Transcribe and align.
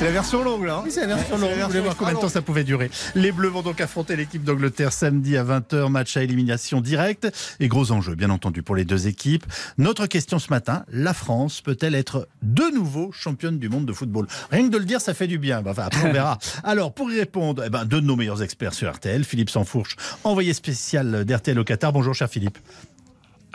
c'est 0.00 0.06
la 0.06 0.12
version 0.12 0.42
longue 0.42 0.64
là. 0.64 0.76
hein 0.76 0.82
Oui, 0.82 0.90
c'est 0.90 1.06
la 1.06 1.14
version 1.14 1.36
longue. 1.36 1.50
la 1.58 1.66
voulais 1.66 1.80
voir 1.80 1.82
version 1.92 1.98
combien 1.98 2.14
de 2.14 2.20
temps 2.20 2.30
ça 2.30 2.40
pouvait 2.40 2.64
durer. 2.64 2.90
Les 3.14 3.32
Bleus 3.32 3.48
vont 3.50 3.60
donc 3.60 3.82
affronter 3.82 4.16
l'équipe 4.16 4.42
d'Angleterre 4.42 4.94
samedi 4.94 5.36
à 5.36 5.44
20h, 5.44 5.90
match 5.90 6.16
à 6.16 6.22
élimination 6.22 6.80
directe. 6.80 7.28
Et 7.60 7.68
gros 7.68 7.92
enjeu, 7.92 8.14
bien 8.14 8.30
entendu, 8.30 8.62
pour 8.62 8.76
les 8.76 8.86
deux 8.86 9.08
équipes. 9.08 9.44
Notre 9.76 10.06
question 10.06 10.38
ce 10.38 10.48
matin, 10.48 10.86
la 10.90 11.12
France 11.12 11.60
peut-elle 11.60 11.94
être 11.94 12.26
de 12.40 12.64
nouveau 12.74 13.12
championne 13.12 13.58
du 13.58 13.68
monde 13.68 13.84
de 13.84 13.92
football? 13.92 14.26
Rien 14.50 14.68
que 14.68 14.72
de 14.72 14.78
le 14.78 14.86
dire, 14.86 15.02
ça 15.02 15.12
fait 15.12 15.26
du 15.26 15.36
bien. 15.38 15.60
Bah, 15.60 15.72
Enfin, 15.72 15.82
après, 15.82 16.08
on 16.08 16.12
verra. 16.14 16.38
Alors, 16.64 16.94
pour 16.94 17.12
y 17.12 17.18
répondre, 17.18 17.62
eh 17.66 17.68
ben, 17.68 17.84
deux 17.84 18.00
de 18.00 18.06
nos 18.06 18.16
meilleurs 18.16 18.42
experts 18.42 18.72
sur 18.72 18.90
RTL, 18.90 19.22
Philippe 19.24 19.50
Sansfourche, 19.50 19.96
envoyé 20.24 20.54
spécial 20.54 21.26
d'RTL 21.26 21.58
au 21.58 21.64
Qatar. 21.64 21.92
Bonjour, 21.92 22.14
cher 22.14 22.30
Philippe. 22.30 22.56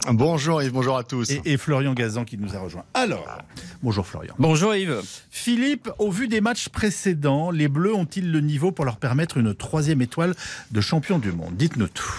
Bonjour 0.08 0.62
Yves, 0.62 0.72
bonjour 0.72 0.98
à 0.98 1.04
tous. 1.04 1.32
Et, 1.32 1.42
et 1.46 1.58
Florian 1.58 1.94
Gazan 1.94 2.26
qui 2.26 2.38
nous 2.38 2.56
a 2.56 2.60
rejoint. 2.60 2.84
Alors, 2.94 3.40
bonjour 3.82 4.06
Florian. 4.06 4.36
Bonjour 4.38 4.76
Yves. 4.76 5.02
Philippe, 5.32 5.90
au 5.98 6.12
vu 6.12 6.28
des 6.28 6.42
matchs 6.42 6.70
précédents, 6.70 7.50
les 7.50 7.68
Bleus 7.68 7.94
ont-ils 7.96 8.32
le 8.32 8.40
niveau 8.42 8.72
pour 8.72 8.86
leur 8.86 8.98
permettre 8.98 9.38
une 9.38 9.56
troisième 9.56 10.02
étoile 10.02 10.36
de 10.72 10.82
champion 10.82 11.18
du 11.18 11.32
monde? 11.32 11.56
Dites-nous 11.56 11.88
tout. 11.88 12.16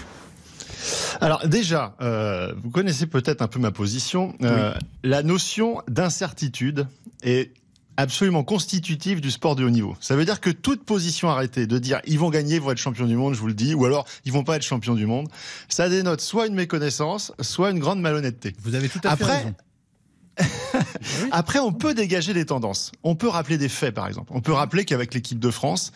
Alors 1.21 1.47
déjà, 1.47 1.95
euh, 2.01 2.53
vous 2.63 2.71
connaissez 2.71 3.07
peut-être 3.07 3.43
un 3.43 3.49
peu 3.49 3.59
ma 3.61 3.71
position. 3.71 4.35
Euh, 4.43 4.75
La 5.05 5.23
notion 5.23 5.83
d'incertitude 5.89 6.89
est 7.23 7.53
absolument 7.97 8.45
constitutive 8.45 9.21
du 9.21 9.31
sport 9.31 9.57
de 9.57 9.65
haut 9.65 9.71
niveau. 9.71 9.97
Ça 10.01 10.17
veut 10.17 10.25
dire 10.25 10.41
que 10.41 10.51
toute 10.51 10.85
position 10.85 11.29
arrêtée 11.31 11.67
de 11.67 11.79
dire 11.79 12.01
ils 12.07 12.19
vont 12.19 12.31
gagner, 12.31 12.57
ils 12.57 12.61
vont 12.61 12.73
être 12.73 12.79
champions 12.79 13.07
du 13.07 13.17
monde, 13.17 13.35
je 13.35 13.41
vous 13.41 13.47
le 13.47 13.55
dis, 13.55 13.75
ou 13.75 13.85
alors 13.85 14.07
ils 14.25 14.33
vont 14.33 14.45
pas 14.45 14.57
être 14.57 14.63
champions 14.63 14.95
du 14.95 15.07
monde, 15.07 15.29
ça 15.69 15.89
dénote 15.89 16.21
soit 16.21 16.47
une 16.47 16.55
méconnaissance, 16.55 17.33
soit 17.41 17.71
une 17.71 17.79
grande 17.79 18.01
malhonnêteté. 18.01 18.55
Vous 18.63 18.75
avez 18.75 18.89
tout 18.89 19.01
à 19.05 19.17
fait 19.17 19.25
Après, 19.25 19.37
raison. 19.39 19.55
Après, 21.31 21.59
on 21.59 21.73
peut 21.73 21.95
dégager 21.95 22.35
des 22.35 22.45
tendances. 22.45 22.93
On 23.03 23.15
peut 23.15 23.29
rappeler 23.29 23.59
des 23.59 23.69
faits, 23.69 23.95
par 23.95 24.07
exemple. 24.07 24.33
On 24.35 24.41
peut 24.41 24.53
rappeler 24.53 24.85
qu'avec 24.85 25.15
l'équipe 25.15 25.39
de 25.39 25.51
France, 25.51 25.93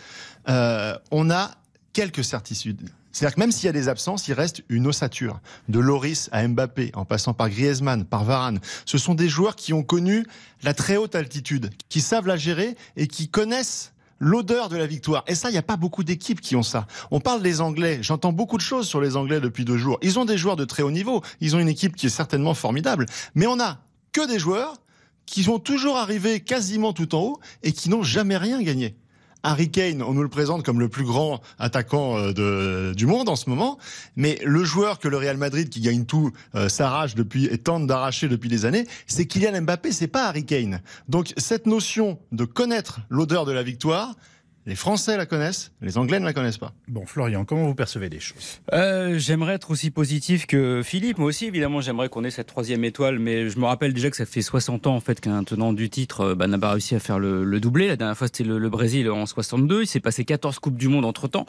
euh, 0.49 0.97
on 1.11 1.31
a 1.31 1.51
quelques 1.93 2.25
certitudes. 2.25 2.89
C'est-à-dire 3.13 3.35
que 3.35 3.41
même 3.41 3.53
s'il 3.53 3.67
y 3.67 3.69
a 3.69 3.73
des 3.73 3.89
absences, 3.89 4.29
il 4.29 4.35
reste 4.35 4.63
une 4.69 4.87
ossature. 4.87 5.41
De 5.69 5.81
Loris 5.81 6.29
à 6.33 6.47
Mbappé, 6.47 6.93
en 6.95 7.05
passant 7.05 7.35
par 7.35 7.51
Griezmann, 7.51 8.05
par 8.05 8.25
Varane. 8.25 8.61
Ce 8.85 8.99
sont 8.99 9.15
des 9.15 9.29
joueurs 9.29 9.57
qui 9.57 9.73
ont 9.73 9.83
connu 9.83 10.27
la 10.63 10.75
très 10.75 10.97
haute 10.97 11.15
altitude, 11.15 11.71
qui 11.89 12.01
savent 12.01 12.27
la 12.27 12.37
gérer 12.37 12.77
et 12.97 13.07
qui 13.09 13.29
connaissent 13.29 13.93
l'odeur 14.21 14.69
de 14.69 14.77
la 14.77 14.87
victoire. 14.87 15.25
Et 15.27 15.35
ça, 15.35 15.49
il 15.49 15.53
n'y 15.53 15.59
a 15.59 15.63
pas 15.63 15.77
beaucoup 15.77 16.05
d'équipes 16.05 16.41
qui 16.41 16.55
ont 16.55 16.63
ça. 16.63 16.87
On 17.11 17.21
parle 17.21 17.43
des 17.43 17.61
Anglais. 17.61 17.99
J'entends 18.03 18.33
beaucoup 18.33 18.59
de 18.59 18.63
choses 18.63 18.87
sur 18.87 19.01
les 19.01 19.17
Anglais 19.17 19.41
depuis 19.41 19.65
deux 19.65 19.79
jours. 19.79 19.99
Ils 20.03 20.19
ont 20.19 20.25
des 20.25 20.37
joueurs 20.37 20.57
de 20.57 20.65
très 20.65 20.83
haut 20.83 20.91
niveau. 20.91 21.23
Ils 21.41 21.57
ont 21.57 21.59
une 21.59 21.69
équipe 21.69 21.97
qui 21.97 22.07
est 22.07 22.11
certainement 22.11 22.55
formidable. 22.55 23.07
Mais 23.35 23.47
on 23.47 23.59
a 23.59 23.79
que 24.13 24.27
des 24.29 24.39
joueurs 24.39 24.75
qui 25.27 25.45
sont 25.45 25.59
toujours 25.59 25.97
arrivés 25.97 26.41
quasiment 26.41 26.93
tout 26.93 27.15
en 27.15 27.21
haut 27.21 27.41
et 27.63 27.73
qui 27.73 27.89
n'ont 27.89 28.03
jamais 28.03 28.37
rien 28.37 28.63
gagné. 28.63 28.95
Harry 29.43 29.71
Kane, 29.71 30.03
on 30.03 30.13
nous 30.13 30.23
le 30.23 30.29
présente 30.29 30.65
comme 30.65 30.81
le 30.81 30.89
plus 30.89 31.05
grand 31.05 31.41
attaquant 31.59 32.19
euh, 32.19 32.33
de, 32.33 32.95
du 32.95 33.07
monde 33.07 33.29
en 33.29 33.37
ce 33.37 33.49
moment, 33.49 33.79
mais 34.17 34.39
le 34.45 34.65
joueur 34.65 34.99
que 34.99 35.09
le 35.09 35.17
Real 35.17 35.37
Madrid 35.37 35.69
qui 35.69 35.81
gagne 35.81 36.05
tout 36.05 36.33
euh, 36.55 36.69
s'arrache 36.69 37.15
depuis 37.15 37.47
et 37.47 37.59
tente 37.59 37.87
d'arracher 37.87 38.29
depuis 38.29 38.49
des 38.49 38.65
années, 38.65 38.87
c'est 39.07 39.27
Kylian 39.27 39.63
Mbappé, 39.63 39.93
c'est 39.93 40.09
pas 40.09 40.27
Harry 40.27 40.45
Kane. 40.45 40.81
Donc 41.09 41.33
cette 41.37 41.67
notion 41.67 42.19
de 42.33 42.45
connaître 42.45 43.01
l'odeur 43.09 43.47
de 43.47 43.53
la 43.53 43.63
victoire, 43.63 44.15
les 44.71 44.77
Français 44.77 45.17
la 45.17 45.27
connaissent, 45.27 45.73
les 45.83 45.99
Anglais 45.99 46.21
ne 46.21 46.25
la 46.25 46.33
connaissent 46.33 46.57
pas. 46.57 46.73
Bon, 46.87 47.05
Florian, 47.05 47.45
comment 47.45 47.67
vous 47.67 47.75
percevez 47.75 48.09
les 48.09 48.21
choses? 48.21 48.61
Euh, 48.73 49.19
j'aimerais 49.19 49.55
être 49.55 49.73
aussi 49.73 49.91
positif 49.91 50.47
que 50.47 50.81
Philippe. 50.85 51.19
Moi 51.19 51.27
aussi, 51.27 51.47
évidemment, 51.47 51.81
j'aimerais 51.81 52.09
qu'on 52.09 52.23
ait 52.23 52.31
cette 52.31 52.47
troisième 52.47 52.85
étoile. 52.85 53.19
Mais 53.19 53.49
je 53.51 53.59
me 53.59 53.65
rappelle 53.65 53.93
déjà 53.93 54.11
que 54.11 54.17
ça 54.17 54.27
fait 54.27 54.43
60 54.43 54.87
ans 54.87 54.95
en 54.95 55.01
fait 55.01 55.21
qu'un 55.21 55.43
tenant 55.43 55.73
du 55.73 55.91
titre 55.91 56.21
euh, 56.21 56.35
bah, 56.37 56.47
n'a 56.47 56.57
pas 56.57 56.71
réussi 56.71 56.95
à 56.95 57.01
faire 57.01 57.19
le, 57.19 57.43
le 57.43 57.59
doublé. 57.59 57.89
La 57.89 57.97
dernière 57.97 58.17
fois, 58.17 58.29
c'était 58.29 58.45
le, 58.45 58.59
le 58.59 58.71
Brésil 58.71 59.11
en 59.11 59.27
62. 59.27 59.83
Il 59.83 59.87
s'est 59.89 59.99
passé 59.99 60.25
14 60.25 60.61
coupes 60.61 60.77
du 60.79 60.87
monde 60.87 61.05
entre 61.05 61.27
temps. 61.27 61.47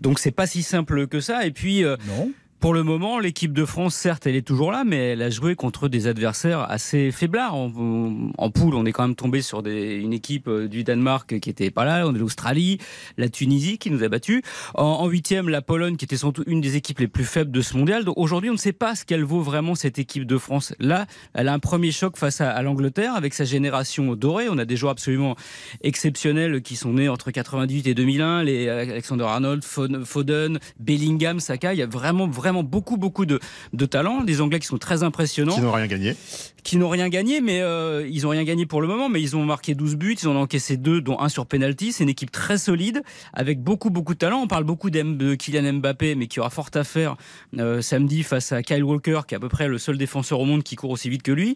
Donc 0.00 0.20
c'est 0.20 0.30
pas 0.30 0.46
si 0.46 0.62
simple 0.62 1.08
que 1.08 1.20
ça. 1.20 1.44
Et 1.44 1.50
puis. 1.50 1.84
euh, 1.84 1.96
Non 2.06 2.30
Pour 2.60 2.74
le 2.74 2.82
moment, 2.82 3.18
l'équipe 3.20 3.54
de 3.54 3.64
France, 3.64 3.94
certes, 3.94 4.26
elle 4.26 4.36
est 4.36 4.46
toujours 4.46 4.70
là, 4.70 4.84
mais 4.84 5.12
elle 5.12 5.22
a 5.22 5.30
joué 5.30 5.54
contre 5.54 5.88
des 5.88 6.06
adversaires 6.06 6.70
assez 6.70 7.10
faiblards. 7.10 7.54
En, 7.54 8.50
poule, 8.50 8.74
on 8.74 8.84
est 8.84 8.92
quand 8.92 9.04
même 9.06 9.14
tombé 9.14 9.40
sur 9.40 9.66
une 9.66 10.12
équipe 10.12 10.46
euh, 10.46 10.68
du 10.68 10.84
Danemark 10.84 11.40
qui 11.40 11.48
était 11.48 11.70
pas 11.70 11.86
là. 11.86 12.06
On 12.06 12.14
est 12.14 12.18
l'Australie, 12.18 12.76
la 13.16 13.30
Tunisie 13.30 13.78
qui 13.78 13.90
nous 13.90 14.02
a 14.04 14.08
battus. 14.08 14.42
En, 14.74 15.08
huitième, 15.08 15.48
la 15.48 15.62
Pologne 15.62 15.96
qui 15.96 16.04
était 16.04 16.18
sans 16.18 16.32
doute 16.32 16.46
une 16.46 16.60
des 16.60 16.76
équipes 16.76 16.98
les 16.98 17.08
plus 17.08 17.24
faibles 17.24 17.50
de 17.50 17.62
ce 17.62 17.78
mondial. 17.78 18.04
Aujourd'hui, 18.16 18.50
on 18.50 18.54
ne 18.54 18.58
sait 18.58 18.74
pas 18.74 18.94
ce 18.94 19.06
qu'elle 19.06 19.24
vaut 19.24 19.40
vraiment 19.40 19.74
cette 19.74 19.98
équipe 19.98 20.26
de 20.26 20.36
France. 20.36 20.74
Là, 20.78 21.06
elle 21.32 21.48
a 21.48 21.54
un 21.54 21.60
premier 21.60 21.92
choc 21.92 22.18
face 22.18 22.42
à, 22.42 22.60
l'Angleterre 22.60 23.14
avec 23.14 23.32
sa 23.32 23.44
génération 23.44 24.14
dorée. 24.16 24.50
On 24.50 24.58
a 24.58 24.66
des 24.66 24.76
joueurs 24.76 24.92
absolument 24.92 25.34
exceptionnels 25.80 26.60
qui 26.60 26.76
sont 26.76 26.92
nés 26.92 27.08
entre 27.08 27.30
98 27.30 27.86
et 27.86 27.94
2001. 27.94 28.42
Les 28.42 28.68
Alexander 28.68 29.24
Arnold, 29.24 29.64
Fod- 29.64 30.04
Foden, 30.04 30.58
Bellingham, 30.78 31.40
Saka. 31.40 31.72
Il 31.72 31.78
y 31.78 31.82
a 31.82 31.86
vraiment, 31.86 32.26
vraiment 32.26 32.49
beaucoup, 32.62 32.96
beaucoup 32.96 33.26
de, 33.26 33.40
de 33.72 33.86
talents. 33.86 34.22
Des 34.22 34.40
Anglais 34.40 34.60
qui 34.60 34.66
sont 34.66 34.78
très 34.78 35.02
impressionnants 35.02 35.54
Qui 35.54 35.60
n'ont 35.60 35.72
rien 35.72 35.86
gagné. 35.86 36.16
Qui 36.62 36.76
n'ont 36.76 36.88
rien 36.88 37.08
gagné, 37.08 37.40
mais 37.40 37.60
euh, 37.60 38.06
ils 38.08 38.26
ont 38.26 38.30
rien 38.30 38.44
gagné 38.44 38.66
pour 38.66 38.80
le 38.80 38.88
moment, 38.88 39.08
mais 39.08 39.20
ils 39.20 39.36
ont 39.36 39.44
marqué 39.44 39.74
12 39.74 39.96
buts, 39.96 40.16
ils 40.20 40.28
en 40.28 40.36
ont 40.36 40.42
encaissé 40.42 40.76
deux, 40.76 41.00
dont 41.00 41.18
un 41.20 41.28
sur 41.28 41.46
penalty. 41.46 41.92
C'est 41.92 42.04
une 42.04 42.10
équipe 42.10 42.30
très 42.30 42.58
solide, 42.58 43.02
avec 43.32 43.62
beaucoup, 43.62 43.90
beaucoup 43.90 44.14
de 44.14 44.18
talent. 44.18 44.40
On 44.40 44.46
parle 44.46 44.64
beaucoup 44.64 44.90
de 44.90 45.34
Kylian 45.34 45.74
Mbappé, 45.74 46.14
mais 46.14 46.26
qui 46.26 46.40
aura 46.40 46.50
fort 46.50 46.70
à 46.74 46.84
faire 46.84 47.16
euh, 47.58 47.80
samedi 47.80 48.22
face 48.22 48.52
à 48.52 48.62
Kyle 48.62 48.84
Walker, 48.84 49.20
qui 49.26 49.34
est 49.34 49.36
à 49.36 49.40
peu 49.40 49.48
près 49.48 49.68
le 49.68 49.78
seul 49.78 49.98
défenseur 49.98 50.40
au 50.40 50.44
monde 50.44 50.62
qui 50.62 50.76
court 50.76 50.90
aussi 50.90 51.08
vite 51.08 51.22
que 51.22 51.32
lui. 51.32 51.54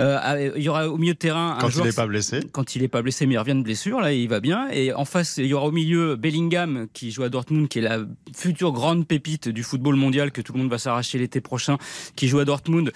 Euh, 0.00 0.52
il 0.56 0.62
y 0.62 0.68
aura 0.68 0.88
au 0.88 0.98
milieu 0.98 1.14
de 1.14 1.18
terrain 1.18 1.56
un 1.56 1.60
Quand 1.60 1.68
il 1.68 1.72
joueur 1.72 1.86
n'est 1.86 1.92
pas 1.92 2.06
blessé. 2.06 2.40
quand 2.52 2.76
il 2.76 2.82
est 2.82 2.88
pas 2.88 3.02
blessé, 3.02 3.26
mais 3.26 3.34
il 3.34 3.38
revient 3.38 3.54
de 3.54 3.62
blessure, 3.62 4.00
là, 4.00 4.12
il 4.12 4.28
va 4.28 4.40
bien. 4.40 4.68
Et 4.70 4.92
en 4.92 5.04
face, 5.04 5.38
il 5.38 5.46
y 5.46 5.54
aura 5.54 5.66
au 5.66 5.72
milieu 5.72 6.16
Bellingham, 6.16 6.86
qui 6.92 7.10
joue 7.10 7.22
à 7.22 7.28
Dortmund, 7.28 7.68
qui 7.68 7.78
est 7.78 7.82
la 7.82 8.00
future 8.34 8.72
grande 8.72 9.06
pépite 9.06 9.48
du 9.48 9.62
football 9.62 9.96
mondial 9.96 10.32
que 10.32 10.40
tout 10.40 10.52
le 10.52 10.58
monde 10.58 10.70
va 10.70 10.78
s'arracher 10.78 11.18
l'été 11.18 11.40
prochain, 11.40 11.78
qui 12.16 12.28
joue 12.28 12.38
à 12.38 12.44
Dortmund, 12.44 12.92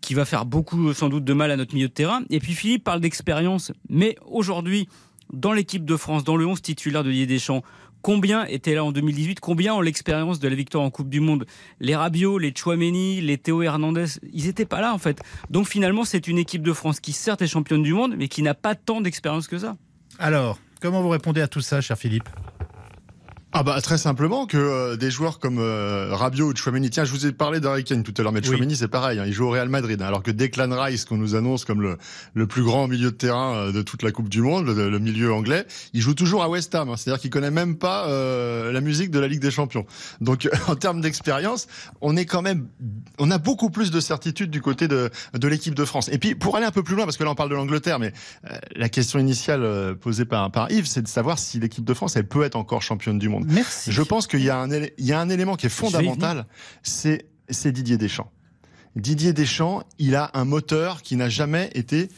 qui 0.00 0.14
va 0.14 0.24
faire 0.24 0.46
beaucoup, 0.46 0.92
sans 0.92 1.08
doute, 1.08 1.24
de 1.24 1.32
mal 1.32 1.50
à 1.50 1.56
notre 1.56 1.74
milieu 1.74 1.88
de 1.88 1.92
terrain. 1.92 2.22
Et 2.30 2.40
puis 2.40 2.54
Philippe 2.54 2.84
parle 2.84 3.00
d'expérience, 3.00 3.72
mais 3.88 4.16
aujourd'hui, 4.26 4.88
dans 5.32 5.52
l'équipe 5.52 5.84
de 5.84 5.96
France, 5.96 6.24
dans 6.24 6.36
le 6.36 6.46
11 6.46 6.60
titulaire 6.62 7.04
de 7.04 7.10
Didier 7.10 7.26
Deschamps, 7.26 7.62
Combien 8.02 8.46
étaient 8.46 8.74
là 8.74 8.82
en 8.82 8.92
2018 8.92 9.40
Combien 9.40 9.74
ont 9.74 9.80
l'expérience 9.80 10.40
de 10.40 10.48
la 10.48 10.54
victoire 10.54 10.82
en 10.84 10.90
Coupe 10.90 11.10
du 11.10 11.20
Monde? 11.20 11.44
Les 11.80 11.94
Rabiot, 11.94 12.38
les 12.38 12.52
Chouameni, 12.56 13.20
les 13.20 13.36
Théo 13.36 13.62
Hernandez, 13.62 14.06
ils 14.32 14.46
n'étaient 14.46 14.64
pas 14.64 14.80
là 14.80 14.94
en 14.94 14.98
fait. 14.98 15.20
Donc 15.50 15.68
finalement, 15.68 16.04
c'est 16.04 16.26
une 16.26 16.38
équipe 16.38 16.62
de 16.62 16.72
France 16.72 17.00
qui 17.00 17.12
certes 17.12 17.42
est 17.42 17.46
championne 17.46 17.82
du 17.82 17.92
monde, 17.92 18.14
mais 18.16 18.28
qui 18.28 18.42
n'a 18.42 18.54
pas 18.54 18.74
tant 18.74 19.00
d'expérience 19.00 19.48
que 19.48 19.58
ça. 19.58 19.76
Alors, 20.18 20.58
comment 20.80 21.02
vous 21.02 21.10
répondez 21.10 21.42
à 21.42 21.48
tout 21.48 21.60
ça, 21.60 21.80
cher 21.80 21.98
Philippe? 21.98 22.28
Ah 23.52 23.64
bah 23.64 23.80
très 23.80 23.98
simplement 23.98 24.46
que 24.46 24.56
euh, 24.56 24.96
des 24.96 25.10
joueurs 25.10 25.40
comme 25.40 25.58
euh, 25.58 26.14
Rabiot 26.14 26.52
ou 26.52 26.56
Chouameni, 26.56 26.88
tiens 26.88 27.04
je 27.04 27.10
vous 27.10 27.26
ai 27.26 27.32
parlé 27.32 27.58
d'Harry 27.58 27.82
Kane 27.82 28.04
tout 28.04 28.14
à 28.16 28.22
l'heure, 28.22 28.30
mais 28.30 28.38
Oui. 28.40 28.46
Chouameni 28.46 28.76
c'est 28.76 28.86
pareil, 28.86 29.18
hein, 29.18 29.24
il 29.26 29.32
joue 29.32 29.44
au 29.44 29.50
Real 29.50 29.68
Madrid, 29.68 30.00
hein, 30.00 30.06
alors 30.06 30.22
que 30.22 30.30
Declan 30.30 30.70
Rice 30.70 31.04
qu'on 31.04 31.16
nous 31.16 31.34
annonce 31.34 31.64
comme 31.64 31.82
le, 31.82 31.98
le 32.34 32.46
plus 32.46 32.62
grand 32.62 32.86
milieu 32.86 33.10
de 33.10 33.16
terrain 33.16 33.56
euh, 33.56 33.72
de 33.72 33.82
toute 33.82 34.04
la 34.04 34.12
Coupe 34.12 34.28
du 34.28 34.40
Monde, 34.40 34.66
le, 34.66 34.88
le 34.88 34.98
milieu 35.00 35.32
anglais, 35.32 35.66
il 35.94 36.00
joue 36.00 36.14
toujours 36.14 36.44
à 36.44 36.48
West 36.48 36.72
Ham, 36.76 36.90
hein, 36.90 36.96
c'est-à-dire 36.96 37.20
qu'il 37.20 37.30
connaît 37.30 37.50
même 37.50 37.74
pas 37.76 38.06
euh, 38.08 38.70
la 38.70 38.80
musique 38.80 39.10
de 39.10 39.18
la 39.18 39.26
Ligue 39.26 39.40
des 39.40 39.50
Champions. 39.50 39.84
Donc 40.20 40.48
en 40.68 40.76
termes 40.76 41.00
d'expérience, 41.00 41.66
on 42.00 42.16
est 42.16 42.26
quand 42.26 42.42
même, 42.42 42.68
on 43.18 43.32
a 43.32 43.38
beaucoup 43.38 43.70
plus 43.70 43.90
de 43.90 43.98
certitude 43.98 44.52
du 44.52 44.60
côté 44.60 44.86
de, 44.86 45.10
de 45.34 45.48
l'équipe 45.48 45.74
de 45.74 45.84
France. 45.84 46.08
Et 46.12 46.18
puis 46.18 46.36
pour 46.36 46.56
aller 46.56 46.66
un 46.66 46.70
peu 46.70 46.84
plus 46.84 46.94
loin, 46.94 47.04
parce 47.04 47.16
que 47.16 47.24
là 47.24 47.30
on 47.30 47.34
parle 47.34 47.50
de 47.50 47.56
l'Angleterre, 47.56 47.98
mais 47.98 48.12
euh, 48.48 48.56
la 48.76 48.88
question 48.88 49.18
initiale 49.18 49.64
euh, 49.64 49.94
posée 49.96 50.24
par, 50.24 50.52
par 50.52 50.70
Yves, 50.70 50.86
c'est 50.86 51.02
de 51.02 51.08
savoir 51.08 51.36
si 51.36 51.58
l'équipe 51.58 51.84
de 51.84 51.94
France 51.94 52.14
elle 52.14 52.28
peut 52.28 52.44
être 52.44 52.54
encore 52.54 52.82
championne 52.82 53.18
du 53.18 53.28
monde. 53.28 53.39
Merci. 53.46 53.92
Je 53.92 54.02
pense 54.02 54.26
qu'il 54.26 54.40
y, 54.42 54.50
a 54.50 54.58
un 54.58 54.68
élé- 54.70 54.92
il 54.98 55.04
y 55.06 55.12
a 55.12 55.20
un 55.20 55.28
élément 55.28 55.56
qui 55.56 55.66
est 55.66 55.70
fondamental, 55.70 56.46
c'est 56.82 57.26
c'est 57.48 57.72
Didier 57.72 57.96
Deschamps. 57.98 58.30
Didier 58.96 59.32
Deschamps, 59.32 59.82
il 59.98 60.14
a 60.16 60.30
un 60.34 60.44
moteur 60.44 61.02
qui 61.02 61.16
n'a 61.16 61.28
jamais 61.28 61.70
été 61.74 62.08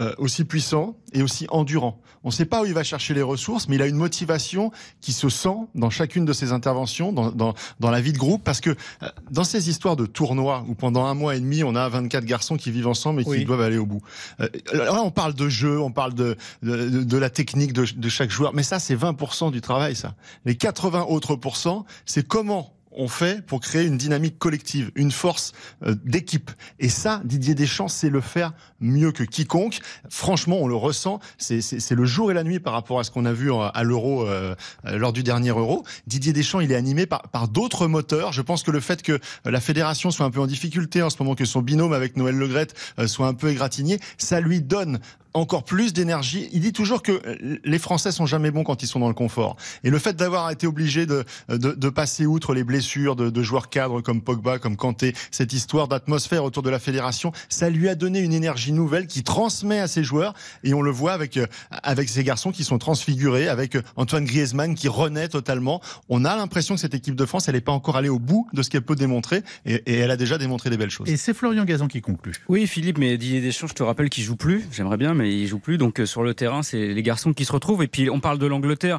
euh, 0.00 0.14
aussi 0.18 0.44
puissant 0.44 0.96
et 1.12 1.22
aussi 1.22 1.46
endurant. 1.50 2.00
On 2.24 2.28
ne 2.28 2.32
sait 2.32 2.44
pas 2.44 2.62
où 2.62 2.66
il 2.66 2.74
va 2.74 2.82
chercher 2.82 3.14
les 3.14 3.22
ressources, 3.22 3.68
mais 3.68 3.76
il 3.76 3.82
a 3.82 3.86
une 3.86 3.96
motivation 3.96 4.72
qui 5.00 5.12
se 5.12 5.28
sent 5.28 5.56
dans 5.76 5.90
chacune 5.90 6.24
de 6.24 6.32
ses 6.32 6.50
interventions, 6.52 7.12
dans, 7.12 7.30
dans, 7.30 7.54
dans 7.78 7.90
la 7.90 8.00
vie 8.00 8.12
de 8.12 8.18
groupe, 8.18 8.42
parce 8.42 8.60
que 8.60 8.70
euh, 8.70 9.08
dans 9.30 9.44
ces 9.44 9.70
histoires 9.70 9.94
de 9.96 10.06
tournois 10.06 10.64
où 10.68 10.74
pendant 10.74 11.04
un 11.06 11.14
mois 11.14 11.36
et 11.36 11.40
demi, 11.40 11.62
on 11.62 11.74
a 11.76 11.88
24 11.88 12.24
garçons 12.24 12.56
qui 12.56 12.70
vivent 12.70 12.88
ensemble 12.88 13.20
et 13.20 13.24
qui 13.24 13.30
Oui. 13.30 13.44
doivent 13.44 13.60
aller 13.60 13.78
au 13.78 13.86
bout. 13.86 14.02
Euh, 14.40 14.48
là, 14.72 15.00
on 15.02 15.10
parle 15.12 15.34
de 15.34 15.48
jeu, 15.48 15.80
on 15.80 15.92
parle 15.92 16.14
de, 16.14 16.36
de, 16.62 16.88
de- 16.88 17.04
de 17.04 17.16
la 17.18 17.30
technique 17.30 17.72
de, 17.72 17.84
de 17.96 18.08
chaque 18.08 18.30
joueur, 18.30 18.54
mais 18.54 18.62
ça, 18.64 18.78
c'est 18.80 18.96
20% 18.96 19.52
du 19.52 19.60
travail, 19.60 19.94
ça. 19.94 20.14
Les 20.44 20.56
80 20.56 21.04
autres 21.08 21.36
pourcents, 21.36 21.84
c'est 22.06 22.26
comment 22.26 22.72
on 22.96 23.08
fait 23.08 23.44
pour 23.44 23.60
créer 23.60 23.84
une 23.84 23.96
dynamique 23.96 24.38
collective, 24.38 24.90
une 24.94 25.10
force 25.10 25.52
euh, 25.84 25.94
d'équipe. 26.04 26.50
Et 26.78 26.88
ça, 26.88 27.20
Didier 27.24 27.54
Deschamps 27.54 27.88
sait 27.88 28.10
le 28.10 28.20
faire 28.20 28.52
mieux 28.80 29.12
que 29.12 29.22
quiconque. 29.22 29.80
Franchement, 30.08 30.58
on 30.60 30.66
le 30.66 30.74
ressent. 30.74 31.20
C'est 31.38 31.90
le 31.92 32.04
jour 32.04 32.30
et 32.30 32.34
la 32.34 32.42
nuit 32.42 32.60
par 32.60 32.72
rapport 32.72 32.98
à 32.98 33.04
ce 33.04 33.10
qu'on 33.10 33.24
a 33.24 33.32
vu 33.32 33.52
à 33.52 33.82
l'Euro 33.82 34.26
euh, 34.26 34.54
lors 34.84 35.12
du 35.12 35.22
dernier 35.22 35.50
Euro. 35.50 35.84
Didier 36.06 36.32
Deschamps, 36.32 36.60
il 36.60 36.72
est 36.72 36.76
animé 36.76 37.06
par, 37.06 37.22
par 37.28 37.48
d'autres 37.48 37.86
moteurs. 37.86 38.32
Je 38.32 38.42
pense 38.42 38.62
que 38.62 38.70
le 38.70 38.80
fait 38.80 39.02
que 39.02 39.18
la 39.44 39.60
fédération 39.60 40.10
soit 40.10 40.26
un 40.26 40.30
peu 40.30 40.40
en 40.40 40.46
difficulté 40.46 41.02
en 41.02 41.10
ce 41.10 41.16
moment, 41.20 41.34
que 41.34 41.44
son 41.44 41.62
binôme 41.62 41.92
avec 41.92 42.16
Noël 42.16 42.36
Legrette 42.36 42.74
soit 43.06 43.26
un 43.26 43.34
peu 43.34 43.50
égratigné, 43.50 44.00
ça 44.18 44.40
lui 44.40 44.60
donne 44.60 45.00
encore 45.36 45.64
plus 45.64 45.92
d'énergie. 45.92 46.48
Il 46.52 46.60
dit 46.60 46.72
toujours 46.72 47.02
que 47.02 47.20
les 47.64 47.78
Français 47.78 48.10
sont 48.10 48.26
jamais 48.26 48.50
bons 48.50 48.64
quand 48.64 48.82
ils 48.82 48.86
sont 48.86 49.00
dans 49.00 49.08
le 49.08 49.14
confort. 49.14 49.56
Et 49.84 49.90
le 49.90 49.98
fait 49.98 50.16
d'avoir 50.16 50.50
été 50.50 50.66
obligé 50.66 51.06
de, 51.06 51.24
de, 51.48 51.72
de, 51.72 51.88
passer 51.90 52.26
outre 52.26 52.54
les 52.54 52.64
blessures 52.64 53.16
de, 53.16 53.30
de, 53.30 53.42
joueurs 53.42 53.68
cadres 53.68 54.00
comme 54.00 54.22
Pogba, 54.22 54.58
comme 54.58 54.76
Kanté, 54.76 55.14
cette 55.30 55.52
histoire 55.52 55.88
d'atmosphère 55.88 56.42
autour 56.44 56.62
de 56.62 56.70
la 56.70 56.78
fédération, 56.78 57.32
ça 57.48 57.68
lui 57.70 57.88
a 57.88 57.94
donné 57.94 58.20
une 58.20 58.32
énergie 58.32 58.72
nouvelle 58.72 59.06
qui 59.06 59.22
transmet 59.22 59.78
à 59.78 59.88
ses 59.88 60.02
joueurs. 60.02 60.34
Et 60.64 60.74
on 60.74 60.82
le 60.82 60.90
voit 60.90 61.12
avec, 61.12 61.38
avec 61.70 62.08
ces 62.08 62.24
garçons 62.24 62.50
qui 62.50 62.64
sont 62.64 62.78
transfigurés, 62.78 63.48
avec 63.48 63.76
Antoine 63.96 64.24
Griezmann 64.24 64.74
qui 64.74 64.88
renaît 64.88 65.28
totalement. 65.28 65.82
On 66.08 66.24
a 66.24 66.34
l'impression 66.36 66.74
que 66.74 66.80
cette 66.80 66.94
équipe 66.94 67.14
de 67.14 67.26
France, 67.26 67.48
elle 67.48 67.54
n'est 67.54 67.60
pas 67.60 67.72
encore 67.72 67.96
allée 67.96 68.08
au 68.08 68.18
bout 68.18 68.48
de 68.52 68.62
ce 68.62 68.70
qu'elle 68.70 68.82
peut 68.82 68.96
démontrer. 68.96 69.42
Et, 69.64 69.74
et, 69.86 69.96
elle 69.96 70.10
a 70.10 70.16
déjà 70.16 70.38
démontré 70.38 70.70
des 70.70 70.76
belles 70.76 70.90
choses. 70.90 71.08
Et 71.08 71.16
c'est 71.16 71.34
Florian 71.34 71.64
Gazan 71.64 71.88
qui 71.88 72.00
conclut. 72.00 72.34
Oui, 72.48 72.66
Philippe, 72.66 72.98
mais 72.98 73.18
Didier 73.18 73.40
Deschamps, 73.40 73.66
je 73.66 73.74
te 73.74 73.82
rappelle 73.82 74.08
qu'il 74.08 74.24
joue 74.24 74.36
plus. 74.36 74.66
J'aimerais 74.72 74.96
bien, 74.96 75.14
mais 75.14 75.25
mais 75.25 75.25
il 75.30 75.46
joue 75.46 75.58
plus. 75.58 75.78
Donc 75.78 76.00
euh, 76.00 76.06
sur 76.06 76.22
le 76.22 76.34
terrain, 76.34 76.62
c'est 76.62 76.88
les 76.88 77.02
garçons 77.02 77.32
qui 77.32 77.44
se 77.44 77.52
retrouvent. 77.52 77.82
Et 77.82 77.88
puis 77.88 78.10
on 78.10 78.20
parle 78.20 78.38
de 78.38 78.46
l'Angleterre 78.46 78.98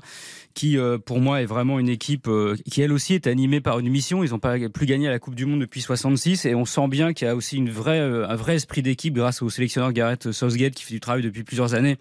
qui 0.54 0.78
euh, 0.78 0.98
pour 0.98 1.20
moi 1.20 1.42
est 1.42 1.46
vraiment 1.46 1.80
une 1.80 1.90
équipe 1.90 2.28
euh, 2.28 2.56
qui 2.70 2.82
elle 2.82 2.92
aussi 2.92 3.14
est 3.14 3.28
animée 3.28 3.62
par 3.62 3.80
une 3.80 3.90
mission. 3.90 4.24
Ils 4.24 4.32
n'ont 4.32 4.40
pas 4.40 4.58
plus 4.70 4.86
gagné 4.86 5.08
à 5.08 5.12
la 5.12 5.20
Coupe 5.20 5.36
du 5.36 5.46
Monde 5.46 5.62
depuis 5.62 5.82
66 5.82 6.46
et 6.46 6.56
on 6.56 6.66
sent 6.66 6.88
bien 6.88 7.14
qu'il 7.14 7.28
y 7.28 7.30
a 7.30 7.36
aussi 7.36 7.58
une 7.58 7.70
vraie, 7.70 8.00
un 8.00 8.36
vrai 8.36 8.56
esprit 8.56 8.82
d'équipe 8.82 9.14
grâce 9.14 9.42
au 9.42 9.50
sélectionneur 9.50 9.94
Gareth 9.94 10.32
Southgate 10.32 10.74
qui 10.74 10.84
fait 10.84 10.94
du 10.94 11.00
travail 11.00 11.24
depuis 11.24 11.44
plusieurs 11.44 11.74
années 11.74 11.98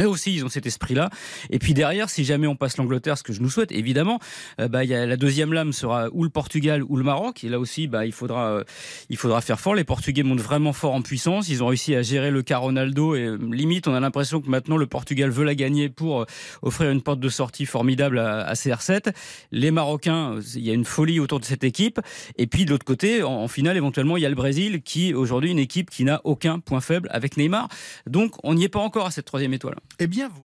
eux 0.00 0.08
aussi, 0.08 0.34
ils 0.34 0.44
ont 0.44 0.48
cet 0.48 0.66
esprit-là. 0.66 1.10
Et 1.50 1.58
puis 1.58 1.74
derrière, 1.74 2.08
si 2.08 2.24
jamais 2.24 2.46
on 2.46 2.56
passe 2.56 2.76
l'Angleterre, 2.76 3.18
ce 3.18 3.22
que 3.22 3.32
je 3.32 3.42
nous 3.42 3.50
souhaite, 3.50 3.72
évidemment, 3.72 4.18
euh, 4.60 4.68
bah, 4.68 4.84
y 4.84 4.94
a, 4.94 5.06
la 5.06 5.16
deuxième 5.16 5.52
lame 5.52 5.72
sera 5.72 6.08
ou 6.12 6.24
le 6.24 6.30
Portugal 6.30 6.82
ou 6.88 6.96
le 6.96 7.04
Maroc. 7.04 7.44
Et 7.44 7.48
là 7.48 7.58
aussi, 7.58 7.88
bah, 7.88 8.06
il 8.06 8.12
faudra, 8.12 8.52
euh, 8.52 8.64
il 9.10 9.16
faudra 9.16 9.40
faire 9.40 9.60
fort. 9.60 9.74
Les 9.74 9.84
Portugais 9.84 10.22
montent 10.22 10.40
vraiment 10.40 10.72
fort 10.72 10.94
en 10.94 11.02
puissance. 11.02 11.48
Ils 11.48 11.62
ont 11.62 11.66
réussi 11.66 11.94
à 11.94 12.02
gérer 12.02 12.30
le 12.30 12.42
cas 12.42 12.58
Ronaldo. 12.58 13.14
Et 13.14 13.26
euh, 13.26 13.38
limite, 13.50 13.86
on 13.86 13.94
a 13.94 14.00
l'impression 14.00 14.40
que 14.40 14.48
maintenant, 14.48 14.76
le 14.76 14.86
Portugal 14.86 15.30
veut 15.30 15.44
la 15.44 15.54
gagner 15.54 15.90
pour 15.90 16.26
offrir 16.62 16.90
une 16.90 17.02
porte 17.02 17.20
de 17.20 17.28
sortie 17.28 17.66
formidable 17.66 18.18
à, 18.18 18.46
à 18.46 18.54
CR7. 18.54 19.12
Les 19.50 19.70
Marocains, 19.70 20.38
il 20.54 20.62
y 20.62 20.70
a 20.70 20.74
une 20.74 20.86
folie 20.86 21.20
autour 21.20 21.38
de 21.38 21.44
cette 21.44 21.64
équipe. 21.64 22.00
Et 22.38 22.46
puis 22.46 22.64
de 22.64 22.70
l'autre 22.70 22.86
côté, 22.86 23.22
en, 23.22 23.42
en, 23.42 23.48
finale, 23.48 23.76
éventuellement, 23.76 24.16
il 24.16 24.22
y 24.22 24.26
a 24.26 24.30
le 24.30 24.34
Brésil 24.34 24.80
qui, 24.82 25.12
aujourd'hui, 25.12 25.50
une 25.50 25.58
équipe 25.58 25.90
qui 25.90 26.04
n'a 26.04 26.20
aucun 26.24 26.60
point 26.60 26.80
faible 26.80 27.08
avec 27.12 27.36
Neymar. 27.36 27.68
Donc, 28.06 28.34
on 28.42 28.54
n'y 28.54 28.64
est 28.64 28.68
pas 28.68 28.80
encore 28.80 29.06
à 29.06 29.10
cette 29.10 29.26
troisième 29.26 29.52
étoile. 29.52 29.76
Eh 29.98 30.06
bien, 30.06 30.28
vous 30.28 30.42